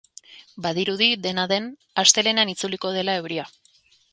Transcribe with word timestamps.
Badirudi, 0.65 1.09
dena 1.27 1.45
den, 1.53 1.67
astelehenean 2.05 2.53
itzuliko 2.55 2.95
dela 2.99 3.19
euria. 3.23 3.47